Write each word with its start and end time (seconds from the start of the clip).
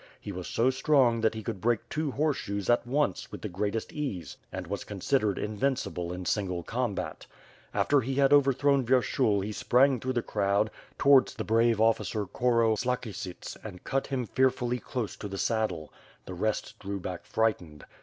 He 0.19 0.31
was 0.31 0.47
so 0.47 0.71
strong 0.71 1.21
that 1.21 1.35
he 1.35 1.43
could 1.43 1.61
break 1.61 1.87
two 1.87 2.09
horseshoes 2.09 2.71
at 2.71 2.87
once, 2.87 3.31
with 3.31 3.43
the 3.43 3.47
greatest 3.49 3.93
ease; 3.93 4.35
and 4.51 4.65
was 4.65 4.83
considered 4.83 5.37
invincible 5.37 6.11
in 6.11 6.25
single 6.25 6.63
combat. 6.63 7.27
After 7.71 8.01
he 8.01 8.15
had 8.15 8.33
overthrown 8.33 8.83
Vyershul 8.83 9.45
he 9.45 9.51
sprang 9.51 9.99
through 9.99 10.13
the 10.13 10.23
crowd, 10.23 10.71
towards 10.97 11.35
the 11.35 11.43
brave 11.43 11.79
officer 11.79 12.25
Korosklakhisits 12.25 13.57
and 13.63 13.83
cut 13.83 14.07
him 14.07 14.25
fear 14.25 14.49
fully 14.49 14.79
close 14.79 15.15
to 15.17 15.27
the 15.27 15.37
saddle; 15.37 15.93
the 16.25 16.33
rest 16.33 16.79
drew 16.79 16.99
back 16.99 17.23
frightened. 17.23 17.83